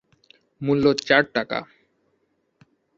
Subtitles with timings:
[0.61, 1.59] মূল্য: চার টাকা।